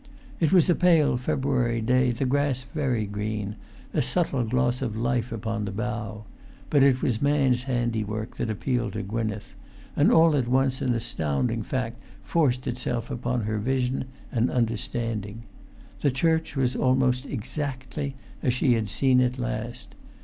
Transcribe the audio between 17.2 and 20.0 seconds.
exactly as she had seen it last.